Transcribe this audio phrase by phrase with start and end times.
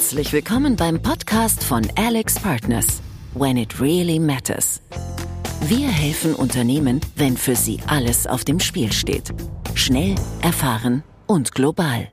[0.00, 3.02] Herzlich willkommen beim Podcast von Alex Partners
[3.34, 4.80] When It Really Matters.
[5.60, 9.34] Wir helfen Unternehmen, wenn für sie alles auf dem Spiel steht.
[9.74, 12.10] Schnell, erfahren und global.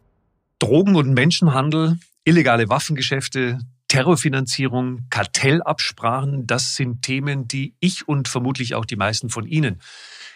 [0.60, 8.85] Drogen- und Menschenhandel, illegale Waffengeschäfte, Terrorfinanzierung, Kartellabsprachen, das sind Themen, die ich und vermutlich auch
[8.85, 9.79] die meisten von Ihnen,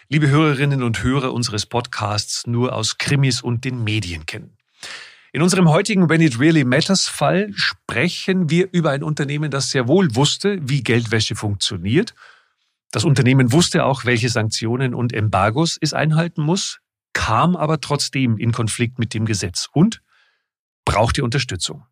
[0.08, 4.56] liebe Hörerinnen und Hörer unseres Podcasts, nur aus Krimis und den Medien kennen.
[5.34, 9.88] In unserem heutigen When It Really Matters Fall sprechen wir über ein Unternehmen, das sehr
[9.88, 12.14] wohl wusste, wie Geldwäsche funktioniert.
[12.90, 16.80] Das Unternehmen wusste auch, welche Sanktionen und Embargos es einhalten muss,
[17.14, 20.02] kam aber trotzdem in Konflikt mit dem Gesetz und
[20.84, 21.86] brauchte Unterstützung.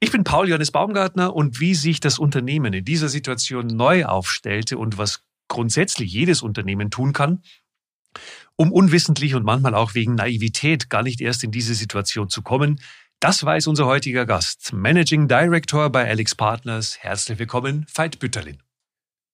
[0.00, 4.78] Ich bin Paul Johannes Baumgartner und wie sich das Unternehmen in dieser Situation neu aufstellte
[4.78, 7.42] und was grundsätzlich jedes Unternehmen tun kann,
[8.56, 12.80] um unwissentlich und manchmal auch wegen Naivität gar nicht erst in diese Situation zu kommen.
[13.20, 16.98] Das weiß unser heutiger Gast, Managing Director bei Alex Partners.
[17.00, 18.58] Herzlich willkommen, Veit Bütterlin.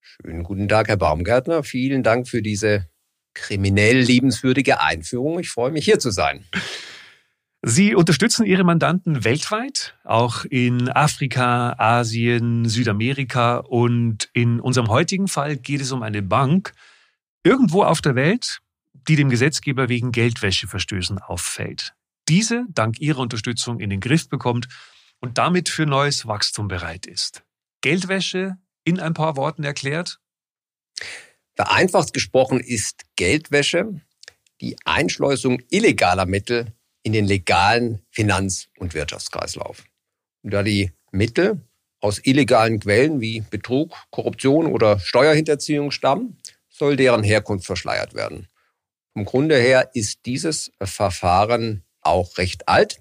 [0.01, 1.63] Schönen guten Tag, Herr Baumgärtner.
[1.63, 2.89] Vielen Dank für diese
[3.35, 5.39] kriminell liebenswürdige Einführung.
[5.41, 6.45] Ich freue mich, hier zu sein.
[7.65, 15.57] Sie unterstützen Ihre Mandanten weltweit, auch in Afrika, Asien, Südamerika und in unserem heutigen Fall
[15.57, 16.73] geht es um eine Bank
[17.45, 18.59] irgendwo auf der Welt,
[19.09, 21.95] die dem Gesetzgeber wegen Geldwäscheverstößen auffällt.
[22.29, 24.69] Diese dank ihrer Unterstützung in den Griff bekommt
[25.21, 27.43] und damit für neues Wachstum bereit ist.
[27.81, 30.21] Geldwäsche in ein paar Worten erklärt?
[31.55, 34.01] Vereinfacht gesprochen ist Geldwäsche
[34.63, 39.85] die Einschleusung illegaler Mittel in den legalen Finanz- und Wirtschaftskreislauf.
[40.43, 41.61] Und da die Mittel
[42.01, 48.49] aus illegalen Quellen wie Betrug, Korruption oder Steuerhinterziehung stammen, soll deren Herkunft verschleiert werden.
[49.13, 53.01] Vom Grunde her ist dieses Verfahren auch recht alt.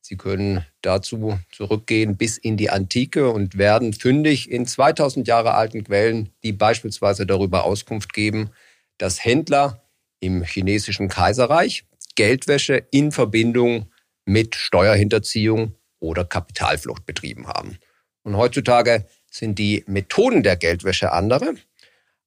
[0.00, 5.84] Sie können dazu zurückgehen bis in die Antike und werden fündig in 2000 Jahre alten
[5.84, 8.50] Quellen, die beispielsweise darüber Auskunft geben,
[8.98, 9.84] dass Händler
[10.20, 11.84] im chinesischen Kaiserreich
[12.16, 13.90] Geldwäsche in Verbindung
[14.24, 17.78] mit Steuerhinterziehung oder Kapitalflucht betrieben haben.
[18.22, 21.54] Und heutzutage sind die Methoden der Geldwäsche andere,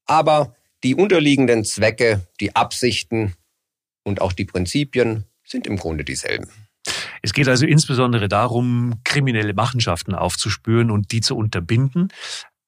[0.05, 3.35] aber die unterliegenden Zwecke, die Absichten
[4.03, 6.49] und auch die Prinzipien sind im Grunde dieselben.
[7.21, 12.09] Es geht also insbesondere darum, kriminelle Machenschaften aufzuspüren und die zu unterbinden.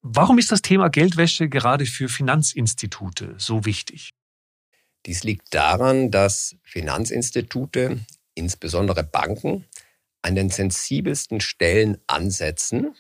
[0.02, 4.12] Warum ist das Thema Geldwäsche gerade für Finanzinstitute so wichtig?
[5.06, 8.00] Dies liegt daran, dass Finanzinstitute,
[8.34, 9.66] insbesondere Banken,
[10.22, 12.96] an den sensibelsten Stellen ansetzen,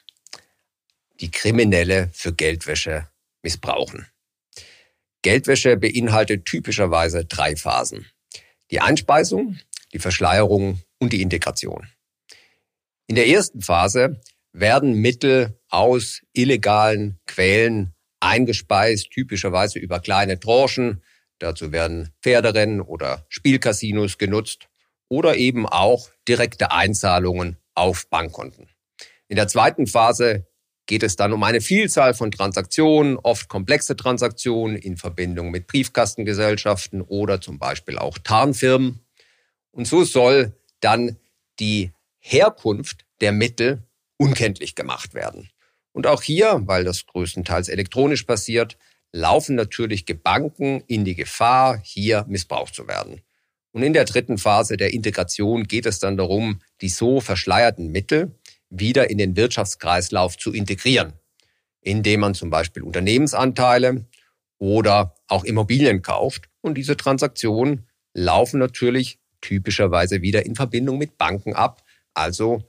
[1.21, 3.07] die Kriminelle für Geldwäsche
[3.41, 4.07] missbrauchen.
[5.25, 8.05] Geldwäsche beinhaltet typischerweise drei Phasen.
[8.69, 9.57] Die Einspeisung,
[9.91, 11.87] die Verschleierung und die Integration.
[13.07, 14.21] In der ersten Phase
[14.53, 21.01] werden Mittel aus illegalen Quellen eingespeist, typischerweise über kleine Tranchen.
[21.39, 24.69] Dazu werden Pferderennen oder Spielcasinos genutzt
[25.09, 28.69] oder eben auch direkte Einzahlungen auf Bankkonten.
[29.27, 30.45] In der zweiten Phase
[30.85, 37.01] geht es dann um eine Vielzahl von Transaktionen, oft komplexe Transaktionen in Verbindung mit Briefkastengesellschaften
[37.01, 38.99] oder zum Beispiel auch Tarnfirmen.
[39.71, 41.17] Und so soll dann
[41.59, 43.83] die Herkunft der Mittel
[44.17, 45.49] unkenntlich gemacht werden.
[45.91, 48.77] Und auch hier, weil das größtenteils elektronisch passiert,
[49.11, 53.21] laufen natürlich Banken in die Gefahr, hier missbraucht zu werden.
[53.71, 58.35] Und in der dritten Phase der Integration geht es dann darum, die so verschleierten Mittel
[58.69, 61.13] wieder in den Wirtschaftskreislauf zu integrieren,
[61.81, 64.05] indem man zum Beispiel Unternehmensanteile
[64.57, 66.49] oder auch Immobilien kauft.
[66.61, 71.83] Und diese Transaktionen laufen natürlich typischerweise wieder in Verbindung mit Banken ab.
[72.13, 72.63] Also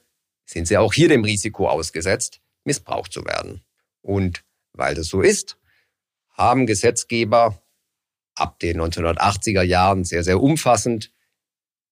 [0.45, 3.63] sind sie auch hier dem Risiko ausgesetzt, missbraucht zu werden.
[4.03, 5.57] Und weil das so ist,
[6.31, 7.61] haben Gesetzgeber
[8.35, 11.11] ab den 1980er Jahren sehr, sehr umfassend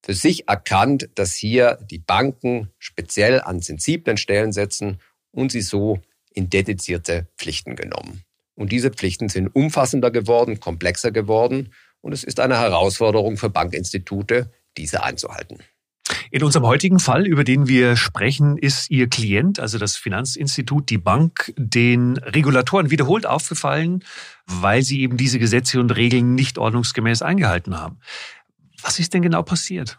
[0.04, 4.98] für sich erkannt, dass hier die Banken speziell an sensiblen Stellen setzen
[5.30, 5.98] und sie so
[6.30, 8.22] in dedizierte Pflichten genommen.
[8.54, 11.72] Und diese Pflichten sind umfassender geworden, komplexer geworden
[12.02, 15.60] und es ist eine Herausforderung für Bankinstitute, diese einzuhalten.
[16.30, 20.98] In unserem heutigen Fall, über den wir sprechen, ist Ihr Klient, also das Finanzinstitut, die
[20.98, 24.04] Bank, den Regulatoren wiederholt aufgefallen,
[24.44, 28.00] weil sie eben diese Gesetze und Regeln nicht ordnungsgemäß eingehalten haben.
[28.84, 29.98] Was ist denn genau passiert?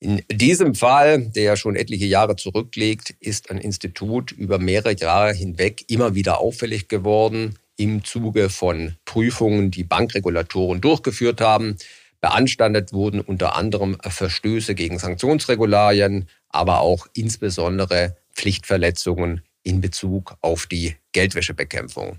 [0.00, 5.32] In diesem Fall, der ja schon etliche Jahre zurückliegt, ist ein Institut über mehrere Jahre
[5.32, 11.76] hinweg immer wieder auffällig geworden im Zuge von Prüfungen, die Bankregulatoren durchgeführt haben.
[12.20, 20.96] Beanstandet wurden unter anderem Verstöße gegen Sanktionsregularien, aber auch insbesondere Pflichtverletzungen in Bezug auf die
[21.12, 22.16] Geldwäschebekämpfung.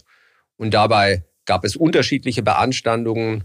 [0.58, 3.44] Und dabei gab es unterschiedliche Beanstandungen.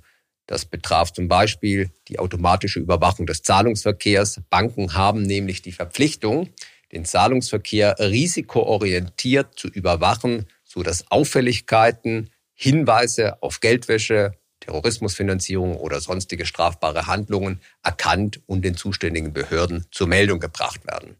[0.48, 4.40] Das betraf zum Beispiel die automatische Überwachung des Zahlungsverkehrs.
[4.48, 6.48] Banken haben nämlich die Verpflichtung,
[6.90, 17.06] den Zahlungsverkehr risikoorientiert zu überwachen, so dass Auffälligkeiten, Hinweise auf Geldwäsche, Terrorismusfinanzierung oder sonstige strafbare
[17.06, 21.16] Handlungen erkannt und den zuständigen Behörden zur Meldung gebracht werden.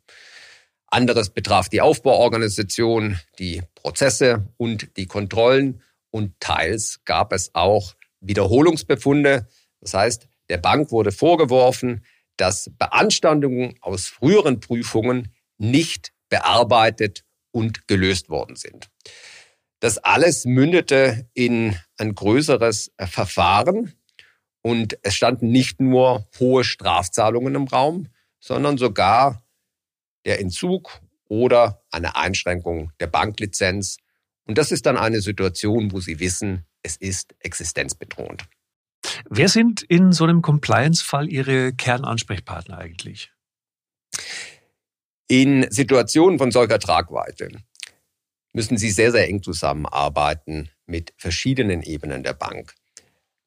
[0.86, 9.48] Anderes betraf die Aufbauorganisation, die Prozesse und die Kontrollen und teils gab es auch Wiederholungsbefunde.
[9.80, 12.04] Das heißt, der Bank wurde vorgeworfen,
[12.36, 18.88] dass Beanstandungen aus früheren Prüfungen nicht bearbeitet und gelöst worden sind.
[19.80, 23.94] Das alles mündete in ein größeres Verfahren
[24.62, 28.08] und es standen nicht nur hohe Strafzahlungen im Raum,
[28.40, 29.42] sondern sogar
[30.24, 33.98] der Entzug oder eine Einschränkung der Banklizenz.
[34.44, 38.44] Und das ist dann eine Situation, wo Sie wissen, es ist existenzbedrohend.
[39.28, 43.32] Wer sind in so einem Compliance-Fall Ihre Kernansprechpartner eigentlich?
[45.28, 47.50] In Situationen von solcher Tragweite
[48.52, 52.74] müssen Sie sehr, sehr eng zusammenarbeiten mit verschiedenen Ebenen der Bank.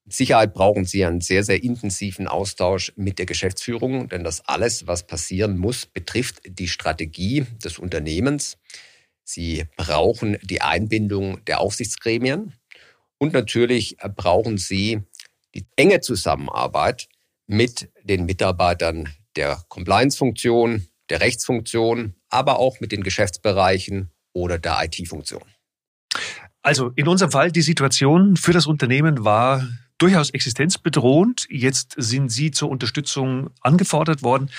[0.06, 4.88] Mit Sicherheit brauchen Sie einen sehr, sehr intensiven Austausch mit der Geschäftsführung, denn das alles,
[4.88, 8.57] was passieren muss, betrifft die Strategie des Unternehmens.
[9.24, 12.54] Sie brauchen die Einbindung der Aufsichtsgremien
[13.21, 15.03] und natürlich brauchen Sie
[15.53, 17.07] die enge Zusammenarbeit
[17.45, 25.44] mit den Mitarbeitern der Compliance-Funktion, der Rechtsfunktion, aber auch mit den Geschäftsbereichen oder der IT-Funktion.
[26.63, 29.68] Also in unserem Fall, die Situation für das Unternehmen war
[30.00, 31.45] durchaus existenzbedrohend.
[31.51, 34.50] Jetzt sind Sie zur Unterstützung angefordert worden.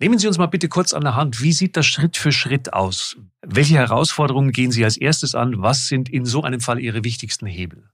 [0.00, 1.42] Nehmen Sie uns mal bitte kurz an der Hand.
[1.42, 3.18] Wie sieht das Schritt für Schritt aus?
[3.42, 5.60] Welche Herausforderungen gehen Sie als erstes an?
[5.60, 7.90] Was sind in so einem Fall Ihre wichtigsten Hebel?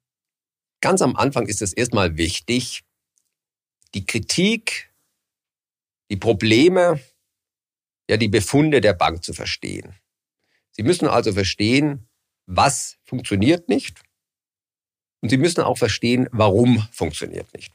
[0.82, 2.82] Ganz am Anfang ist es erstmal wichtig,
[3.94, 4.92] die Kritik,
[6.10, 7.00] die Probleme,
[8.10, 9.94] ja die Befunde der Bank zu verstehen.
[10.72, 12.08] Sie müssen also verstehen,
[12.46, 14.02] was funktioniert nicht
[15.20, 17.72] und Sie müssen auch verstehen, warum funktioniert nicht.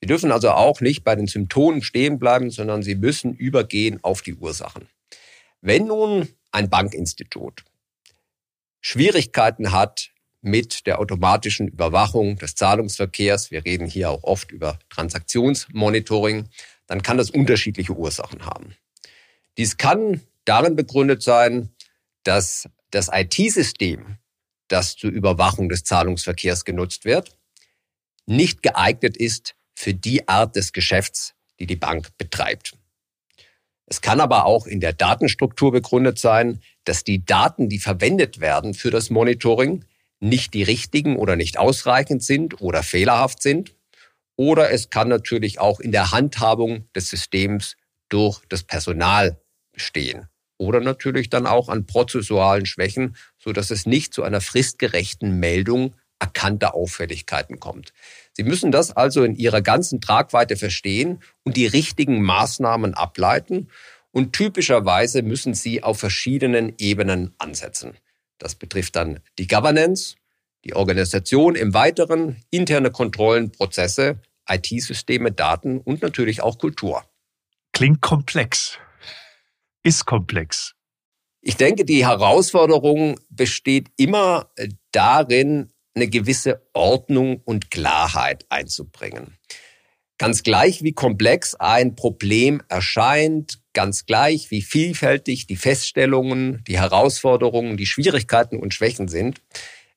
[0.00, 4.22] Sie dürfen also auch nicht bei den Symptomen stehen bleiben, sondern Sie müssen übergehen auf
[4.22, 4.88] die Ursachen.
[5.60, 7.64] Wenn nun ein Bankinstitut
[8.80, 16.48] Schwierigkeiten hat mit der automatischen Überwachung des Zahlungsverkehrs, wir reden hier auch oft über Transaktionsmonitoring,
[16.86, 18.74] dann kann das unterschiedliche Ursachen haben.
[19.56, 21.70] Dies kann darin begründet sein,
[22.22, 24.18] dass das IT-System,
[24.68, 27.36] das zur Überwachung des Zahlungsverkehrs genutzt wird,
[28.26, 32.74] nicht geeignet ist für die Art des Geschäfts, die die Bank betreibt.
[33.86, 38.74] Es kann aber auch in der Datenstruktur begründet sein, dass die Daten, die verwendet werden
[38.74, 39.84] für das Monitoring,
[40.20, 43.74] nicht die richtigen oder nicht ausreichend sind oder fehlerhaft sind.
[44.36, 47.76] Oder es kann natürlich auch in der Handhabung des Systems
[48.08, 49.40] durch das Personal
[49.72, 50.28] bestehen.
[50.58, 55.94] Oder natürlich dann auch an prozessualen Schwächen, so dass es nicht zu einer fristgerechten Meldung
[56.18, 57.92] erkannter Auffälligkeiten kommt.
[58.32, 63.68] Sie müssen das also in ihrer ganzen Tragweite verstehen und die richtigen Maßnahmen ableiten.
[64.10, 67.96] Und typischerweise müssen Sie auf verschiedenen Ebenen ansetzen.
[68.38, 70.16] Das betrifft dann die Governance,
[70.64, 77.04] die Organisation im Weiteren, interne Kontrollen, Prozesse, IT-Systeme, Daten und natürlich auch Kultur.
[77.72, 78.78] Klingt komplex.
[79.82, 80.74] Ist komplex.
[81.40, 84.50] Ich denke, die Herausforderung besteht immer
[84.92, 89.36] darin, eine gewisse Ordnung und Klarheit einzubringen.
[90.18, 97.76] Ganz gleich, wie komplex ein Problem erscheint, ganz gleich, wie vielfältig die Feststellungen, die Herausforderungen,
[97.76, 99.40] die Schwierigkeiten und Schwächen sind.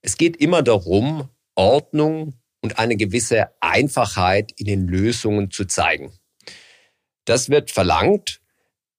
[0.03, 6.13] Es geht immer darum, Ordnung und eine gewisse Einfachheit in den Lösungen zu zeigen.
[7.25, 8.39] Das wird verlangt.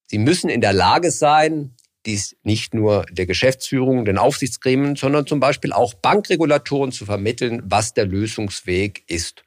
[0.08, 5.38] Sie müssen in der Lage sein, dies nicht nur der Geschäftsführung, den Aufsichtsgremien, sondern zum
[5.38, 9.44] Beispiel auch Bankregulatoren zu vermitteln, was der Lösungsweg ist.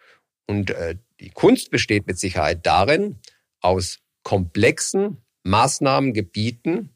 [0.48, 3.20] Und äh, die Kunst besteht mit Sicherheit darin,
[3.60, 6.90] aus komplexen Maßnahmengebieten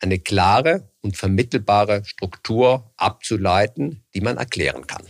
[0.00, 5.02] eine klare und vermittelbare Struktur abzuleiten, die man erklären kann.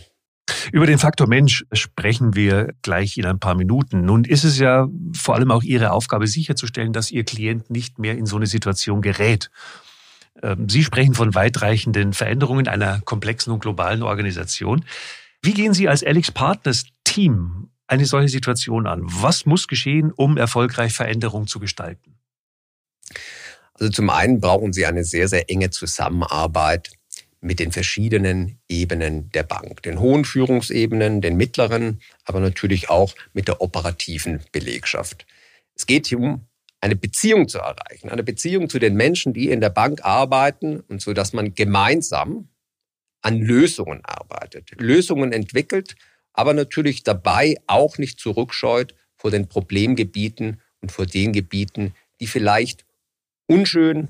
[0.71, 4.05] Über den Faktor Mensch sprechen wir gleich in ein paar Minuten.
[4.05, 8.17] Nun ist es ja vor allem auch Ihre Aufgabe sicherzustellen, dass Ihr Klient nicht mehr
[8.17, 9.51] in so eine Situation gerät.
[10.41, 14.85] Ähm, Sie sprechen von weitreichenden Veränderungen einer komplexen und globalen Organisation.
[15.41, 19.01] Wie gehen Sie als Alex Partners Team eine solche Situation an?
[19.03, 22.18] Was muss geschehen, um erfolgreich Veränderungen zu gestalten?
[23.73, 26.91] Also zum einen brauchen Sie eine sehr, sehr enge Zusammenarbeit
[27.41, 33.47] mit den verschiedenen Ebenen der Bank, den hohen Führungsebenen, den mittleren, aber natürlich auch mit
[33.47, 35.25] der operativen Belegschaft.
[35.75, 36.45] Es geht hier um
[36.81, 41.01] eine Beziehung zu erreichen, eine Beziehung zu den Menschen, die in der Bank arbeiten und
[41.01, 42.49] so, dass man gemeinsam
[43.21, 45.95] an Lösungen arbeitet, Lösungen entwickelt,
[46.33, 52.85] aber natürlich dabei auch nicht zurückscheut vor den Problemgebieten und vor den Gebieten, die vielleicht
[53.49, 54.09] unschön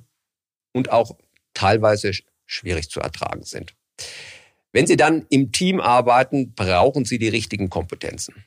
[0.73, 1.17] und auch
[1.53, 2.11] teilweise
[2.45, 3.75] schwierig zu ertragen sind.
[4.71, 8.45] Wenn Sie dann im Team arbeiten, brauchen Sie die richtigen Kompetenzen.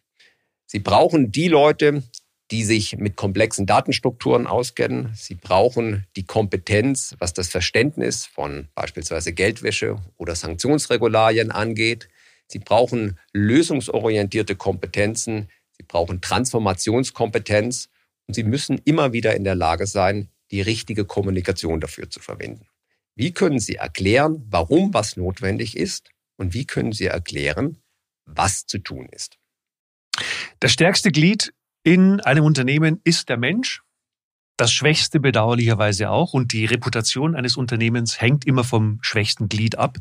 [0.67, 2.03] Sie brauchen die Leute,
[2.51, 5.13] die sich mit komplexen Datenstrukturen auskennen.
[5.15, 12.09] Sie brauchen die Kompetenz, was das Verständnis von beispielsweise Geldwäsche oder Sanktionsregularien angeht.
[12.47, 15.49] Sie brauchen lösungsorientierte Kompetenzen.
[15.79, 17.89] Sie brauchen Transformationskompetenz.
[18.27, 22.69] Und Sie müssen immer wieder in der Lage sein, die richtige Kommunikation dafür zu verwenden.
[23.15, 26.11] Wie können Sie erklären, warum was notwendig ist?
[26.37, 27.79] Und wie können Sie erklären,
[28.25, 29.39] was zu tun ist?
[30.61, 33.83] Das stärkste Glied in einem Unternehmen ist der Mensch.
[34.63, 36.35] Das Schwächste bedauerlicherweise auch.
[36.35, 39.99] Und die Reputation eines Unternehmens hängt immer vom schwächsten Glied ab.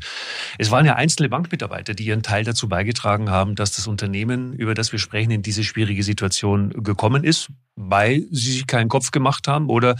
[0.56, 4.74] Es waren ja einzelne Bankmitarbeiter, die ihren Teil dazu beigetragen haben, dass das Unternehmen, über
[4.74, 9.48] das wir sprechen, in diese schwierige Situation gekommen ist, weil sie sich keinen Kopf gemacht
[9.48, 9.96] haben oder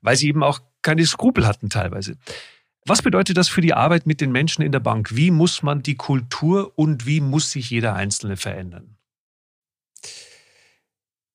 [0.00, 2.16] weil sie eben auch keine Skrupel hatten teilweise.
[2.86, 5.14] Was bedeutet das für die Arbeit mit den Menschen in der Bank?
[5.14, 8.95] Wie muss man die Kultur und wie muss sich jeder Einzelne verändern?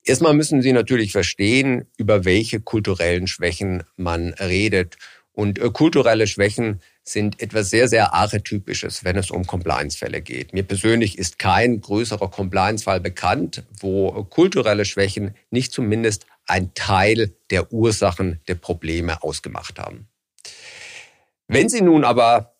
[0.03, 4.97] Erstmal müssen Sie natürlich verstehen, über welche kulturellen Schwächen man redet.
[5.33, 10.53] Und äh, kulturelle Schwächen sind etwas sehr, sehr archetypisches, wenn es um Compliance-Fälle geht.
[10.53, 17.71] Mir persönlich ist kein größerer Compliance-Fall bekannt, wo kulturelle Schwächen nicht zumindest ein Teil der
[17.71, 20.07] Ursachen der Probleme ausgemacht haben.
[21.47, 22.50] Wenn Sie nun aber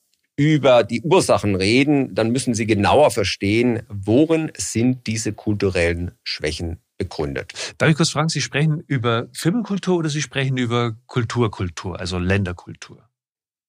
[0.42, 7.76] über die Ursachen reden, dann müssen Sie genauer verstehen, worin sind diese kulturellen Schwächen begründet.
[7.78, 13.08] Darf ich kurz fragen, Sie sprechen über Firmenkultur oder Sie sprechen über Kulturkultur, also Länderkultur?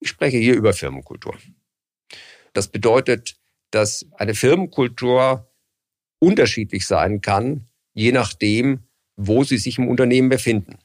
[0.00, 1.36] Ich spreche hier über Firmenkultur.
[2.54, 3.36] Das bedeutet,
[3.70, 5.52] dass eine Firmenkultur
[6.20, 8.80] unterschiedlich sein kann, je nachdem,
[9.16, 10.78] wo Sie sich im Unternehmen befinden,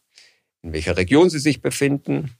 [0.63, 2.35] in welcher Region Sie sich befinden,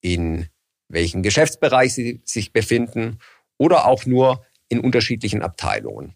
[0.00, 0.46] in
[0.94, 3.18] welchen Geschäftsbereich sie sich befinden
[3.58, 6.14] oder auch nur in unterschiedlichen Abteilungen.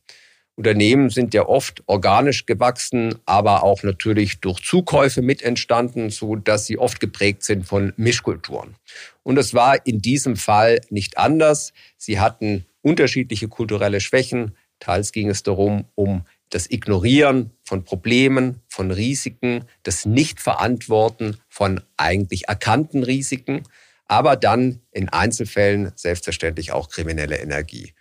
[0.58, 6.66] Unternehmen sind ja oft organisch gewachsen, aber auch natürlich durch Zukäufe mit entstanden, so dass
[6.66, 8.74] sie oft geprägt sind von Mischkulturen.
[9.22, 11.72] Und es war in diesem Fall nicht anders.
[11.96, 14.56] Sie hatten unterschiedliche kulturelle Schwächen.
[14.80, 22.48] Teils ging es darum, um das Ignorieren von Problemen, von Risiken, das Nichtverantworten von eigentlich
[22.48, 23.62] erkannten Risiken
[24.08, 27.92] aber dann in Einzelfällen selbstverständlich auch kriminelle Energie.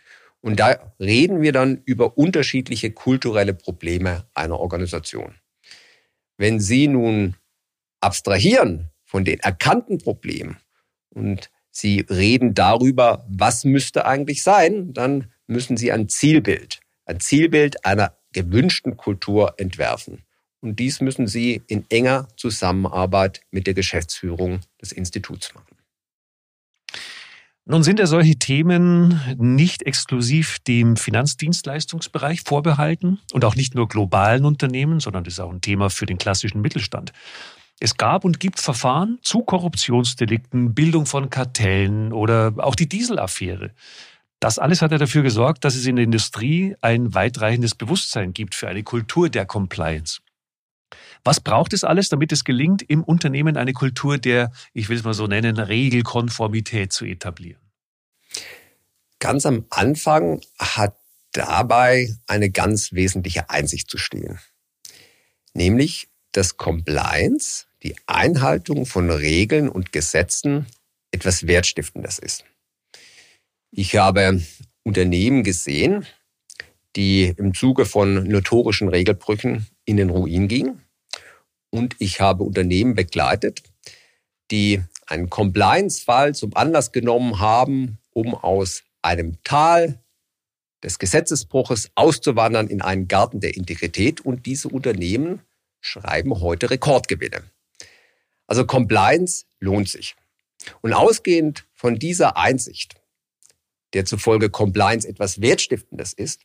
[0.42, 5.36] Und da reden wir dann über unterschiedliche kulturelle Probleme einer Organisation.
[6.38, 7.36] Wenn Sie nun
[8.00, 10.58] abstrahieren von den erkannten Problemen
[11.10, 17.86] und Sie reden darüber, was müsste eigentlich sein, dann müssen Sie ein Zielbild, ein Zielbild
[17.86, 20.24] einer gewünschten Kultur entwerfen.
[20.62, 25.77] Und dies müssen Sie in enger Zusammenarbeit mit der Geschäftsführung des Instituts machen.
[27.70, 34.46] Nun sind ja solche Themen nicht exklusiv dem Finanzdienstleistungsbereich vorbehalten und auch nicht nur globalen
[34.46, 37.12] Unternehmen, sondern das ist auch ein Thema für den klassischen Mittelstand.
[37.82, 43.72] Es gab und gibt Verfahren zu Korruptionsdelikten, Bildung von Kartellen oder auch die Dieselaffäre.
[44.40, 48.56] Das alles hat ja dafür gesorgt, dass es in der Industrie ein weitreichendes Bewusstsein gibt
[48.56, 50.22] für eine Kultur der Compliance.
[51.24, 55.04] Was braucht es alles, damit es gelingt, im Unternehmen eine Kultur der, ich will es
[55.04, 57.62] mal so nennen, Regelkonformität zu etablieren?
[59.20, 60.98] Ganz am Anfang hat
[61.32, 64.40] dabei eine ganz wesentliche Einsicht zu stehen.
[65.54, 70.68] Nämlich, dass Compliance, die Einhaltung von Regeln und Gesetzen,
[71.12, 72.44] etwas Wertstiftendes ist.
[73.72, 74.42] Ich habe
[74.84, 76.06] Unternehmen gesehen,
[76.96, 80.84] die im Zuge von notorischen Regelbrüchen in den Ruin gingen
[81.70, 83.64] und ich habe Unternehmen begleitet,
[84.52, 90.02] die einen Compliance-Fall zum Anlass genommen haben, um aus einem Tal
[90.84, 94.22] des Gesetzesbruches auszuwandern in einen Garten der Integrität.
[94.22, 95.42] Und diese Unternehmen
[95.82, 97.44] schreiben heute Rekordgewinne.
[98.48, 100.16] Also Compliance lohnt sich.
[100.82, 102.96] Und ausgehend von dieser Einsicht,
[103.94, 106.42] der zufolge Compliance etwas Wertstiftendes ist,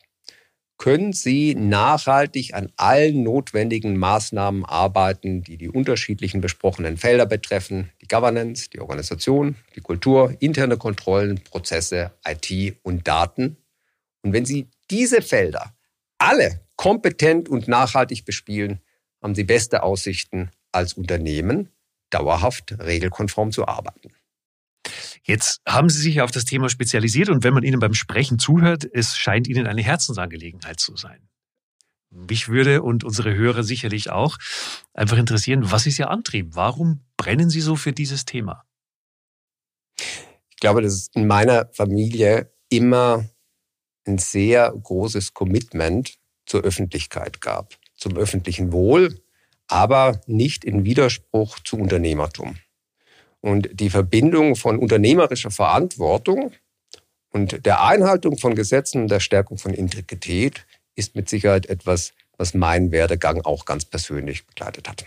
[0.77, 8.07] können Sie nachhaltig an allen notwendigen Maßnahmen arbeiten, die die unterschiedlichen besprochenen Felder betreffen, die
[8.07, 13.57] Governance, die Organisation, die Kultur, interne Kontrollen, Prozesse, IT und Daten.
[14.23, 15.75] Und wenn Sie diese Felder
[16.17, 18.81] alle kompetent und nachhaltig bespielen,
[19.21, 21.69] haben Sie beste Aussichten als Unternehmen,
[22.09, 24.11] dauerhaft regelkonform zu arbeiten.
[25.25, 28.85] Jetzt haben Sie sich auf das Thema spezialisiert und wenn man Ihnen beim Sprechen zuhört,
[28.91, 31.29] es scheint Ihnen eine Herzensangelegenheit zu sein.
[32.09, 34.37] Mich würde und unsere Hörer sicherlich auch
[34.93, 36.55] einfach interessieren, was ist Ihr Antrieb?
[36.55, 38.65] Warum brennen Sie so für dieses Thema?
[39.97, 43.27] Ich glaube, dass es in meiner Familie immer
[44.05, 49.21] ein sehr großes Commitment zur Öffentlichkeit gab, zum öffentlichen Wohl,
[49.67, 52.57] aber nicht in Widerspruch zu Unternehmertum.
[53.43, 56.53] Und die Verbindung von unternehmerischer Verantwortung
[57.29, 62.53] und der Einhaltung von Gesetzen und der Stärkung von Integrität ist mit Sicherheit etwas, was
[62.53, 65.05] meinen Werdegang auch ganz persönlich begleitet hat.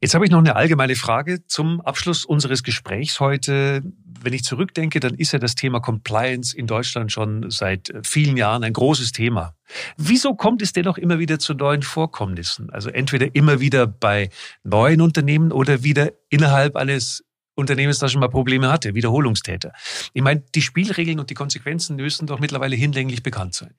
[0.00, 3.82] Jetzt habe ich noch eine allgemeine Frage zum Abschluss unseres Gesprächs heute.
[4.20, 8.64] Wenn ich zurückdenke, dann ist ja das Thema Compliance in Deutschland schon seit vielen Jahren
[8.64, 9.54] ein großes Thema.
[9.96, 12.70] Wieso kommt es dennoch immer wieder zu neuen Vorkommnissen?
[12.70, 14.30] Also entweder immer wieder bei
[14.62, 17.24] neuen Unternehmen oder wieder innerhalb eines
[17.54, 19.72] Unternehmens, das schon mal Probleme hatte, Wiederholungstäter.
[20.12, 23.74] Ich meine, die Spielregeln und die Konsequenzen müssen doch mittlerweile hinlänglich bekannt sein.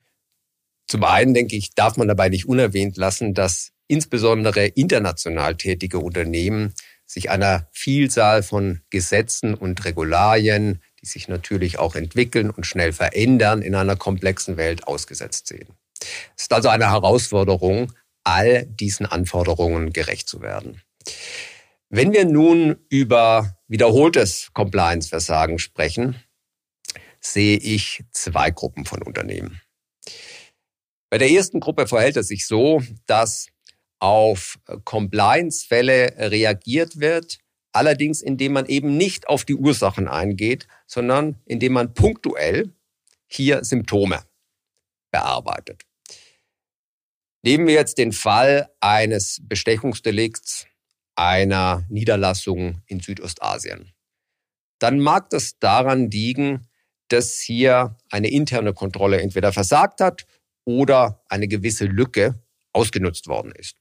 [0.86, 6.74] Zum einen, denke ich, darf man dabei nicht unerwähnt lassen, dass insbesondere international tätige Unternehmen
[7.06, 13.62] sich einer Vielzahl von Gesetzen und Regularien, die sich natürlich auch entwickeln und schnell verändern,
[13.62, 15.68] in einer komplexen Welt ausgesetzt sehen.
[16.36, 17.92] Es ist also eine Herausforderung,
[18.22, 20.82] all diesen Anforderungen gerecht zu werden.
[21.88, 26.22] Wenn wir nun über wiederholtes Compliance-Versagen sprechen,
[27.20, 29.60] sehe ich zwei Gruppen von Unternehmen.
[31.10, 33.48] Bei der ersten Gruppe verhält es sich so, dass
[34.00, 37.38] auf Compliance-Fälle reagiert wird,
[37.72, 42.72] allerdings indem man eben nicht auf die Ursachen eingeht, sondern indem man punktuell
[43.28, 44.22] hier Symptome
[45.12, 45.82] bearbeitet.
[47.42, 50.66] Nehmen wir jetzt den Fall eines Bestechungsdelikts
[51.14, 53.92] einer Niederlassung in Südostasien.
[54.78, 56.66] Dann mag das daran liegen,
[57.08, 60.26] dass hier eine interne Kontrolle entweder versagt hat
[60.64, 63.80] oder eine gewisse Lücke ausgenutzt worden ist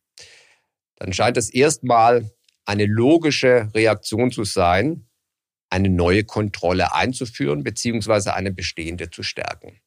[1.00, 2.30] dann scheint es erstmal
[2.66, 5.08] eine logische Reaktion zu sein,
[5.70, 9.80] eine neue Kontrolle einzuführen beziehungsweise eine bestehende zu stärken.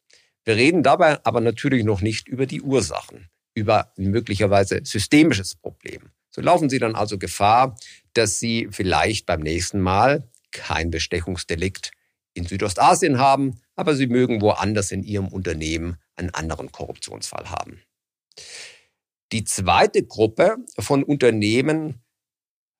[0.44, 6.10] Wir reden dabei aber natürlich noch nicht über die Ursachen, über ein möglicherweise systemisches Problem.
[6.30, 7.76] So laufen Sie dann also Gefahr,
[8.14, 11.92] dass Sie vielleicht beim nächsten Mal kein Bestechungsdelikt
[12.34, 17.82] in Südostasien haben, aber Sie mögen woanders in Ihrem Unternehmen einen anderen Korruptionsfall haben.
[19.32, 22.02] Die zweite Gruppe von Unternehmen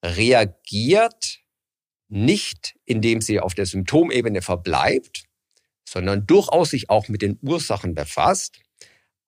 [0.05, 1.39] reagiert
[2.09, 5.25] nicht, indem sie auf der Symptomebene verbleibt,
[5.89, 8.61] sondern durchaus sich auch mit den Ursachen befasst,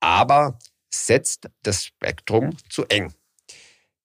[0.00, 0.58] aber
[0.92, 3.14] setzt das Spektrum zu eng.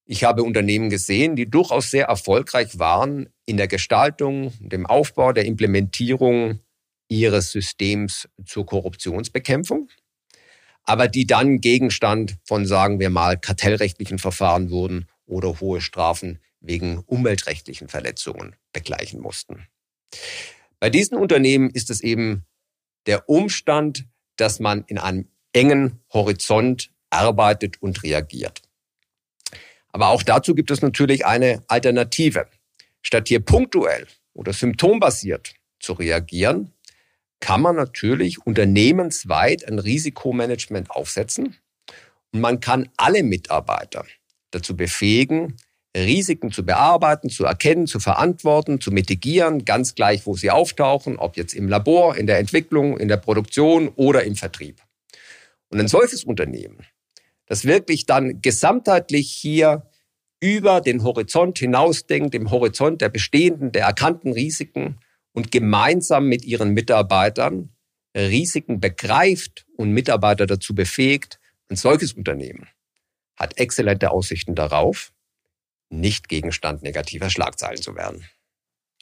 [0.06, 5.46] Ich habe Unternehmen gesehen, die durchaus sehr erfolgreich waren in der Gestaltung, dem Aufbau, der
[5.46, 6.62] Implementierung
[7.10, 9.90] ihres Systems zur Korruptionsbekämpfung
[10.90, 16.98] aber die dann Gegenstand von, sagen wir mal, kartellrechtlichen Verfahren wurden oder hohe Strafen wegen
[17.06, 19.68] umweltrechtlichen Verletzungen begleichen mussten.
[20.80, 22.44] Bei diesen Unternehmen ist es eben
[23.06, 28.64] der Umstand, dass man in einem engen Horizont arbeitet und reagiert.
[29.90, 32.48] Aber auch dazu gibt es natürlich eine Alternative.
[33.04, 36.74] Statt hier punktuell oder symptombasiert zu reagieren,
[37.40, 41.56] kann man natürlich unternehmensweit ein Risikomanagement aufsetzen
[42.32, 44.06] und man kann alle Mitarbeiter
[44.52, 45.58] dazu befähigen,
[45.96, 51.36] Risiken zu bearbeiten, zu erkennen, zu verantworten, zu mitigieren, ganz gleich, wo sie auftauchen, ob
[51.36, 54.82] jetzt im Labor, in der Entwicklung, in der Produktion oder im Vertrieb.
[55.70, 56.86] Und ein solches Unternehmen,
[57.48, 59.90] das wirklich dann gesamtheitlich hier
[60.40, 65.00] über den Horizont hinausdenkt, im Horizont der bestehenden, der erkannten Risiken
[65.40, 67.70] und gemeinsam mit ihren Mitarbeitern
[68.14, 72.68] Risiken begreift und Mitarbeiter dazu befähigt, ein solches Unternehmen
[73.38, 75.14] hat exzellente Aussichten darauf,
[75.90, 78.26] nicht Gegenstand negativer Schlagzeilen zu werden.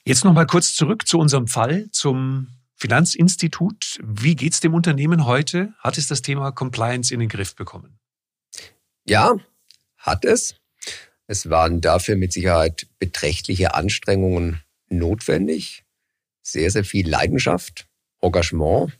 [0.05, 3.99] Jetzt noch mal kurz zurück zu unserem Fall, zum Finanzinstitut.
[4.03, 5.73] Wie geht es dem Unternehmen heute?
[5.79, 7.97] Hat es das Thema Compliance in den Griff bekommen?
[9.07, 9.37] Ja,
[9.97, 10.55] hat es.
[11.25, 15.83] Es waren dafür mit Sicherheit beträchtliche Anstrengungen notwendig
[16.47, 17.87] sehr, sehr viel Leidenschaft,
[18.21, 18.91] Engagement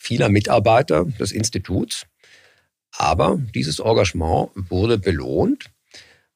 [0.00, 2.06] vieler Mitarbeiter des Instituts.
[2.96, 5.70] Aber dieses Engagement wurde belohnt.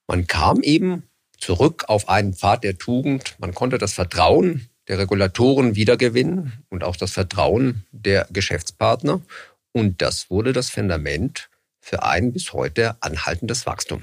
[0.07, 3.35] Man kam eben zurück auf einen Pfad der Tugend.
[3.39, 9.23] Man konnte das Vertrauen der Regulatoren wiedergewinnen und auch das Vertrauen der Geschäftspartner.
[9.73, 11.49] Und das wurde das Fundament
[11.81, 14.03] für ein bis heute anhaltendes Wachstum.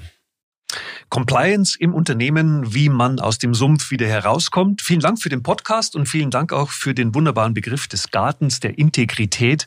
[1.12, 4.80] Compliance im Unternehmen, wie man aus dem Sumpf wieder herauskommt.
[4.80, 8.60] Vielen Dank für den Podcast und vielen Dank auch für den wunderbaren Begriff des Gartens
[8.60, 9.66] der Integrität.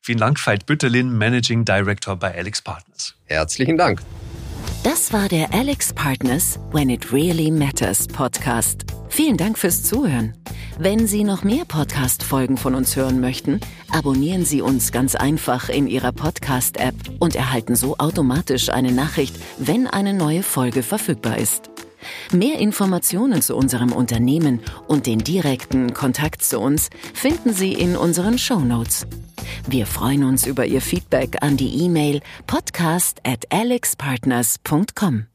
[0.00, 3.14] Vielen Dank, Veit Bütterlin, Managing Director bei Alex Partners.
[3.26, 4.00] Herzlichen Dank.
[4.86, 8.84] Das war der Alex Partners When It Really Matters Podcast.
[9.08, 10.34] Vielen Dank fürs Zuhören.
[10.78, 13.58] Wenn Sie noch mehr Podcast-Folgen von uns hören möchten,
[13.90, 19.88] abonnieren Sie uns ganz einfach in Ihrer Podcast-App und erhalten so automatisch eine Nachricht, wenn
[19.88, 21.68] eine neue Folge verfügbar ist.
[22.32, 28.38] Mehr Informationen zu unserem Unternehmen und den direkten Kontakt zu uns finden Sie in unseren
[28.38, 29.06] Show Notes.
[29.68, 35.26] Wir freuen uns über Ihr Feedback an die E-Mail podcast at alexpartners.com.